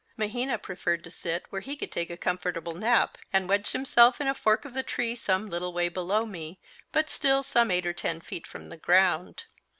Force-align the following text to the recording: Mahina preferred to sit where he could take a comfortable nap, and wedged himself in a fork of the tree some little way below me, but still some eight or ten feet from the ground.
Mahina 0.17 0.57
preferred 0.57 1.03
to 1.03 1.11
sit 1.11 1.43
where 1.51 1.61
he 1.61 1.75
could 1.75 1.91
take 1.91 2.09
a 2.09 2.17
comfortable 2.17 2.73
nap, 2.73 3.19
and 3.31 3.47
wedged 3.47 3.71
himself 3.73 4.19
in 4.19 4.25
a 4.25 4.33
fork 4.33 4.65
of 4.65 4.73
the 4.73 4.81
tree 4.81 5.15
some 5.15 5.47
little 5.47 5.73
way 5.73 5.89
below 5.89 6.25
me, 6.25 6.59
but 6.91 7.07
still 7.07 7.43
some 7.43 7.69
eight 7.69 7.85
or 7.85 7.93
ten 7.93 8.19
feet 8.19 8.47
from 8.47 8.69
the 8.69 8.77
ground. 8.77 9.43